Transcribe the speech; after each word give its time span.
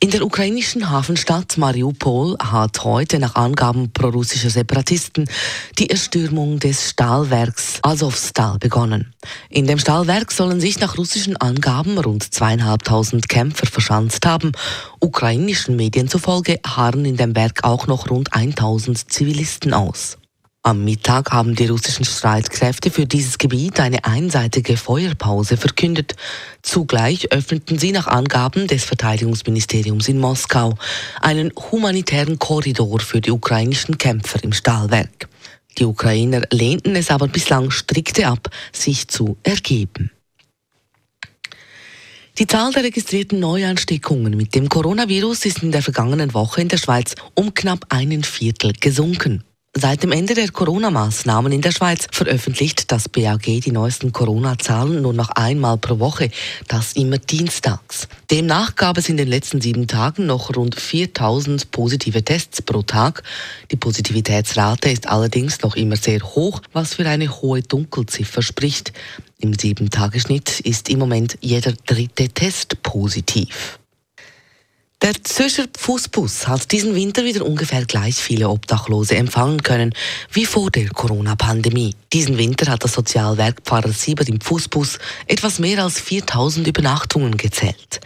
In 0.00 0.10
der 0.12 0.24
ukrainischen 0.24 0.90
Hafenstadt 0.90 1.58
Mariupol 1.58 2.36
hat 2.38 2.84
heute 2.84 3.18
nach 3.18 3.34
Angaben 3.34 3.92
prorussischer 3.92 4.48
Separatisten 4.48 5.28
die 5.76 5.90
Erstürmung 5.90 6.60
des 6.60 6.90
Stahlwerks 6.90 7.80
Azovstal 7.82 8.58
begonnen. 8.60 9.12
In 9.50 9.66
dem 9.66 9.80
Stahlwerk 9.80 10.30
sollen 10.30 10.60
sich 10.60 10.78
nach 10.78 10.98
russischen 10.98 11.36
Angaben 11.36 11.98
rund 11.98 12.32
zweieinhalbtausend 12.32 13.28
Kämpfer 13.28 13.66
verschanzt 13.66 14.24
haben. 14.24 14.52
Ukrainischen 15.00 15.74
Medien 15.74 16.06
zufolge 16.06 16.60
harren 16.64 17.04
in 17.04 17.16
dem 17.16 17.34
Werk 17.34 17.64
auch 17.64 17.88
noch 17.88 18.08
rund 18.08 18.32
1000 18.32 19.10
Zivilisten 19.10 19.74
aus. 19.74 20.17
Am 20.68 20.84
Mittag 20.84 21.32
haben 21.32 21.54
die 21.54 21.64
russischen 21.64 22.04
Streitkräfte 22.04 22.90
für 22.90 23.06
dieses 23.06 23.38
Gebiet 23.38 23.80
eine 23.80 24.04
einseitige 24.04 24.76
Feuerpause 24.76 25.56
verkündet. 25.56 26.14
Zugleich 26.60 27.32
öffneten 27.32 27.78
sie 27.78 27.90
nach 27.90 28.06
Angaben 28.06 28.66
des 28.66 28.84
Verteidigungsministeriums 28.84 30.08
in 30.08 30.18
Moskau 30.18 30.74
einen 31.22 31.54
humanitären 31.56 32.38
Korridor 32.38 33.00
für 33.00 33.22
die 33.22 33.30
ukrainischen 33.30 33.96
Kämpfer 33.96 34.44
im 34.44 34.52
Stahlwerk. 34.52 35.30
Die 35.78 35.86
Ukrainer 35.86 36.42
lehnten 36.52 36.96
es 36.96 37.10
aber 37.10 37.28
bislang 37.28 37.70
strikte 37.70 38.26
ab, 38.26 38.50
sich 38.70 39.08
zu 39.08 39.38
ergeben. 39.44 40.10
Die 42.38 42.46
Zahl 42.46 42.74
der 42.74 42.84
registrierten 42.84 43.40
Neuansteckungen 43.40 44.36
mit 44.36 44.54
dem 44.54 44.68
Coronavirus 44.68 45.46
ist 45.46 45.62
in 45.62 45.72
der 45.72 45.80
vergangenen 45.80 46.34
Woche 46.34 46.60
in 46.60 46.68
der 46.68 46.76
Schweiz 46.76 47.14
um 47.34 47.54
knapp 47.54 47.86
einen 47.88 48.22
Viertel 48.22 48.74
gesunken. 48.78 49.44
Seit 49.80 50.02
dem 50.02 50.10
Ende 50.10 50.34
der 50.34 50.50
Corona-Maßnahmen 50.50 51.52
in 51.52 51.60
der 51.60 51.70
Schweiz 51.70 52.08
veröffentlicht 52.10 52.90
das 52.90 53.08
BAG 53.08 53.44
die 53.44 53.70
neuesten 53.70 54.10
Corona-Zahlen 54.10 55.00
nur 55.02 55.12
noch 55.12 55.30
einmal 55.30 55.78
pro 55.78 56.00
Woche, 56.00 56.30
das 56.66 56.94
immer 56.94 57.18
dienstags. 57.18 58.08
Demnach 58.28 58.74
gab 58.74 58.98
es 58.98 59.08
in 59.08 59.16
den 59.16 59.28
letzten 59.28 59.60
sieben 59.60 59.86
Tagen 59.86 60.26
noch 60.26 60.56
rund 60.56 60.74
4000 60.74 61.70
positive 61.70 62.24
Tests 62.24 62.60
pro 62.60 62.82
Tag. 62.82 63.22
Die 63.70 63.76
Positivitätsrate 63.76 64.90
ist 64.90 65.06
allerdings 65.06 65.62
noch 65.62 65.76
immer 65.76 65.96
sehr 65.96 66.22
hoch, 66.24 66.60
was 66.72 66.94
für 66.94 67.08
eine 67.08 67.40
hohe 67.40 67.62
Dunkelziffer 67.62 68.42
spricht. 68.42 68.92
Im 69.38 69.54
Sieben-Tageschnitt 69.54 70.58
ist 70.58 70.88
im 70.88 70.98
Moment 70.98 71.38
jeder 71.40 71.72
dritte 71.86 72.30
Test 72.30 72.82
positiv. 72.82 73.77
Der 75.00 75.14
Zürcher 75.22 75.66
Fußbus 75.78 76.48
hat 76.48 76.72
diesen 76.72 76.96
Winter 76.96 77.24
wieder 77.24 77.46
ungefähr 77.46 77.84
gleich 77.84 78.16
viele 78.16 78.48
Obdachlose 78.48 79.14
empfangen 79.14 79.62
können 79.62 79.94
wie 80.32 80.44
vor 80.44 80.72
der 80.72 80.88
Corona-Pandemie. 80.88 81.94
Diesen 82.12 82.36
Winter 82.36 82.68
hat 82.72 82.82
das 82.82 82.94
Sozialwerk 82.94 83.60
Pfarrer 83.62 83.92
Siebert 83.92 84.28
im 84.28 84.40
Fußbus 84.40 84.98
etwas 85.28 85.60
mehr 85.60 85.84
als 85.84 86.00
4000 86.00 86.66
Übernachtungen 86.66 87.36
gezählt. 87.36 88.00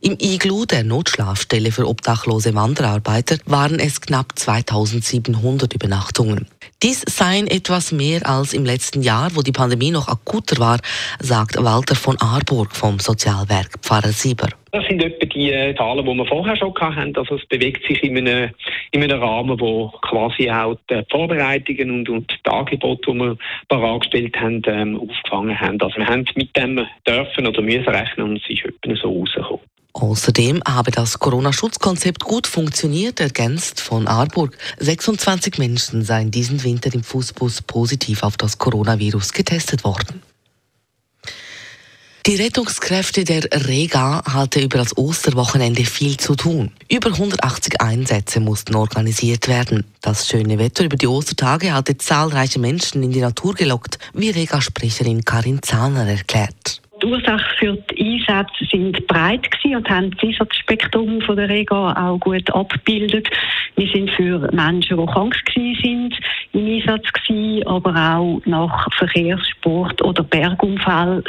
Im 0.00 0.16
Iglu, 0.18 0.66
der 0.66 0.82
Notschlafstelle 0.82 1.70
für 1.70 1.86
obdachlose 1.86 2.56
Wanderarbeiter, 2.56 3.38
waren 3.44 3.78
es 3.78 4.00
knapp 4.00 4.36
2700 4.36 5.72
Übernachtungen. 5.74 6.48
Dies 6.82 7.04
seien 7.06 7.46
etwas 7.46 7.92
mehr 7.92 8.28
als 8.28 8.52
im 8.52 8.64
letzten 8.64 9.02
Jahr, 9.02 9.30
wo 9.34 9.42
die 9.42 9.52
Pandemie 9.52 9.92
noch 9.92 10.08
akuter 10.08 10.58
war, 10.58 10.80
sagt 11.20 11.56
Walter 11.62 11.94
von 11.94 12.16
Arburg 12.20 12.74
vom 12.74 12.98
Sozialwerk 12.98 13.78
Pfarrer 13.82 14.08
Sieber. 14.08 14.48
Das 14.72 14.84
sind 14.88 15.00
etwa 15.00 15.24
die 15.26 15.74
Zahlen, 15.76 16.04
die 16.04 16.12
wir 16.12 16.26
vorher 16.26 16.56
schon 16.56 16.74
hatten. 16.74 17.16
Also 17.16 17.36
es 17.36 17.46
bewegt 17.46 17.86
sich 17.86 18.02
in 18.02 18.18
einem, 18.18 18.50
in 18.90 19.04
einem 19.04 19.22
Rahmen, 19.22 19.60
wo 19.60 19.90
quasi 20.02 20.50
auch 20.50 20.76
die 20.90 21.04
Vorbereitungen 21.08 21.90
und, 21.92 22.08
und 22.08 22.32
die 22.44 22.50
Angebote, 22.50 23.12
die 23.12 23.16
wir 23.16 23.36
bereitgestellt 23.68 24.36
haben, 24.40 24.62
ähm, 24.66 25.00
aufgefangen 25.00 25.60
haben. 25.60 25.80
Also 25.80 25.98
wir 25.98 26.06
haben 26.08 26.24
mit 26.34 26.56
dem 26.56 26.84
dürfen 27.06 27.46
oder 27.46 27.62
müssen 27.62 27.88
rechnen 27.88 28.30
und 28.30 28.36
es 28.38 28.50
ist 28.50 28.64
etwa 28.64 28.96
so 28.96 29.20
rausgekommen. 29.20 29.60
Außerdem 29.94 30.62
habe 30.66 30.90
das 30.90 31.18
Corona-Schutzkonzept 31.18 32.24
gut 32.24 32.46
funktioniert, 32.46 33.20
ergänzt 33.20 33.80
von 33.80 34.08
Arburg. 34.08 34.56
26 34.78 35.58
Menschen 35.58 36.04
seien 36.04 36.30
diesen 36.30 36.62
Winter 36.64 36.92
im 36.94 37.04
Fußbus 37.04 37.62
positiv 37.62 38.22
auf 38.22 38.36
das 38.36 38.58
Coronavirus 38.58 39.32
getestet 39.32 39.84
worden. 39.84 40.22
Die 42.24 42.36
Rettungskräfte 42.36 43.24
der 43.24 43.42
Rega 43.66 44.22
hatte 44.24 44.60
über 44.60 44.78
das 44.78 44.96
Osterwochenende 44.96 45.84
viel 45.84 46.16
zu 46.18 46.36
tun. 46.36 46.70
Über 46.88 47.08
180 47.08 47.80
Einsätze 47.80 48.38
mussten 48.38 48.76
organisiert 48.76 49.48
werden. 49.48 49.84
Das 50.02 50.28
schöne 50.28 50.58
Wetter 50.58 50.84
über 50.84 50.96
die 50.96 51.08
Ostertage 51.08 51.72
hatte 51.72 51.98
zahlreiche 51.98 52.60
Menschen 52.60 53.02
in 53.02 53.10
die 53.10 53.20
Natur 53.20 53.54
gelockt, 53.54 53.98
wie 54.14 54.30
Rega-Sprecherin 54.30 55.24
Karin 55.24 55.62
Zahner 55.62 56.06
erklärt. 56.06 56.81
Die 57.02 57.08
Ursachen 57.08 57.56
für 57.58 57.76
die 57.90 58.22
Einsätze 58.28 58.64
sind 58.70 59.06
breit 59.08 59.50
gewesen 59.50 59.76
und 59.76 59.90
haben 59.90 60.10
das 60.12 60.22
Einsatzspektrum 60.22 61.20
von 61.22 61.36
der 61.36 61.48
Rega 61.48 61.92
auch 61.94 62.18
gut 62.20 62.48
abgebildet. 62.54 63.28
Wir 63.74 63.88
sind 63.88 64.10
für 64.10 64.38
Menschen, 64.52 64.98
die 64.98 65.06
krank 65.06 65.34
sind, 65.52 66.14
im 66.52 66.66
Einsatz 66.66 67.12
gewesen, 67.12 67.66
aber 67.66 67.90
auch 67.90 68.40
nach 68.44 68.86
Verkehrssport 68.96 70.00
oder 70.02 70.22
Bergunfall 70.22 71.24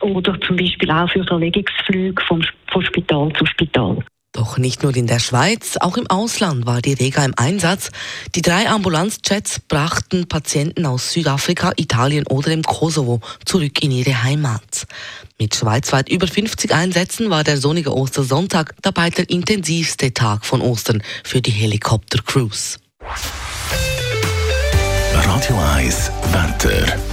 oder 0.00 0.40
zum 0.40 0.56
Beispiel 0.56 0.90
auch 0.90 1.10
für 1.10 1.24
Verlegungsflüge 1.24 2.22
vom, 2.24 2.42
von 2.72 2.82
Spital 2.84 3.30
zu 3.32 3.44
Spital. 3.44 3.98
Doch 4.38 4.56
nicht 4.56 4.84
nur 4.84 4.94
in 4.94 5.08
der 5.08 5.18
Schweiz, 5.18 5.78
auch 5.80 5.96
im 5.96 6.06
Ausland 6.06 6.64
war 6.64 6.80
die 6.80 6.92
Rega 6.92 7.24
im 7.24 7.34
Einsatz. 7.36 7.90
Die 8.36 8.40
drei 8.40 8.68
Ambulanzjets 8.68 9.58
brachten 9.66 10.28
Patienten 10.28 10.86
aus 10.86 11.10
Südafrika, 11.10 11.72
Italien 11.74 12.24
oder 12.28 12.50
dem 12.50 12.62
Kosovo 12.62 13.20
zurück 13.44 13.82
in 13.82 13.90
ihre 13.90 14.22
Heimat. 14.22 14.86
Mit 15.40 15.56
schweizweit 15.56 16.08
über 16.08 16.28
50 16.28 16.72
Einsätzen 16.72 17.30
war 17.30 17.42
der 17.42 17.58
sonnige 17.58 17.92
Ostersonntag 17.92 18.76
dabei 18.80 19.10
der 19.10 19.28
intensivste 19.28 20.14
Tag 20.14 20.46
von 20.46 20.60
Ostern 20.60 21.02
für 21.24 21.42
die 21.42 21.50
Helikoptercrews. 21.50 22.78
Radio 25.14 25.58
1 25.74 26.12
Wetter. 26.30 27.07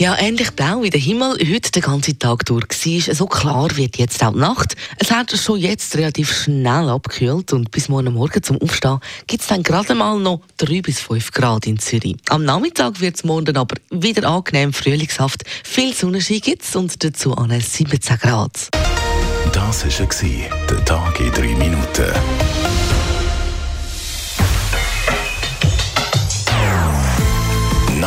Ja, 0.00 0.16
ähnlich 0.16 0.52
blau 0.52 0.84
wie 0.84 0.90
der 0.90 1.00
Himmel 1.00 1.36
heute 1.52 1.72
den 1.72 1.82
ganzen 1.82 2.20
Tag 2.20 2.44
durch 2.44 2.68
war. 2.68 3.14
So 3.16 3.26
klar 3.26 3.76
wird 3.76 3.96
jetzt 3.96 4.22
auch 4.22 4.32
die 4.32 4.38
Nacht. 4.38 4.76
Es 4.96 5.10
hat 5.10 5.32
schon 5.32 5.58
jetzt 5.58 5.96
relativ 5.96 6.32
schnell 6.32 6.88
abgekühlt 6.88 7.52
und 7.52 7.72
bis 7.72 7.88
morgen 7.88 8.14
Morgen 8.14 8.40
zum 8.40 8.62
Aufstehen 8.62 9.00
gibt 9.26 9.42
es 9.42 9.48
dann 9.48 9.64
gerade 9.64 9.96
mal 9.96 10.16
noch 10.20 10.42
3 10.58 10.82
bis 10.82 11.00
5 11.00 11.32
Grad 11.32 11.66
in 11.66 11.80
Zürich. 11.80 12.14
Am 12.28 12.44
Nachmittag 12.44 13.00
wird 13.00 13.16
es 13.16 13.24
morgen 13.24 13.56
aber 13.56 13.74
wieder 13.90 14.28
angenehm 14.28 14.72
frühlingshaft. 14.72 15.42
Viel 15.64 15.92
Sonnenschein 15.92 16.42
gibt 16.42 16.62
es 16.62 16.76
und 16.76 17.02
dazu 17.02 17.36
an 17.36 17.60
17 17.60 18.18
Grad. 18.18 18.68
Das 19.52 19.84
war 19.84 20.66
der 20.70 20.84
Tag 20.84 21.18
in 21.18 21.32
3 21.32 21.40
Minuten. 21.56 22.12